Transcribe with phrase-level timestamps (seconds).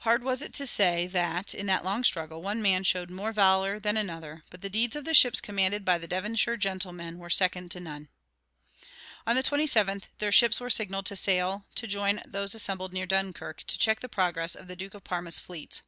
[0.00, 3.78] Hard was it to say that, in that long struggle, one man showed more valor
[3.78, 7.70] than another, but the deeds of the ships commanded by the Devonshire gentlemen were second
[7.70, 8.08] to none.
[9.28, 13.62] On the 27th their ships were signaled to sail to join those assembled near Dunkirk,
[13.68, 15.82] to check the progress of the Duke of Parma's fleet.